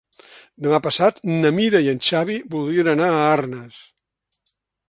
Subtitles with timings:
[0.67, 3.83] Demà passat na Mira i en Xavi voldrien anar a Arnes.